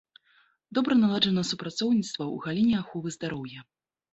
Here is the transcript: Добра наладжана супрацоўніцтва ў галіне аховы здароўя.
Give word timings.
Добра 0.77 0.93
наладжана 1.01 1.43
супрацоўніцтва 1.51 2.23
ў 2.25 2.45
галіне 2.47 2.75
аховы 2.85 3.07
здароўя. 3.19 3.59